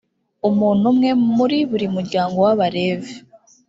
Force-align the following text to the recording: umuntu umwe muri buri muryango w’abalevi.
umuntu 0.49 0.83
umwe 0.91 1.09
muri 1.35 1.57
buri 1.69 1.85
muryango 1.95 2.37
w’abalevi. 2.45 3.13